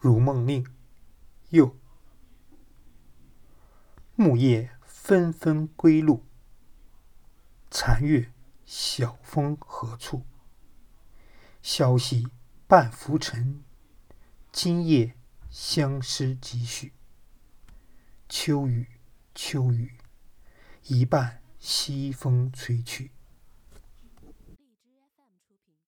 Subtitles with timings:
[0.00, 0.66] 如梦令，
[1.50, 1.78] 又
[4.16, 6.24] 木叶纷纷归路。
[7.70, 8.32] 残月
[8.64, 10.24] 晓风何处？
[11.60, 12.28] 消息
[12.66, 13.62] 半浮沉，
[14.50, 15.14] 今夜
[15.50, 16.94] 相思几许。
[18.26, 18.88] 秋雨
[19.34, 19.98] 秋雨，
[20.84, 23.10] 一半西风吹去。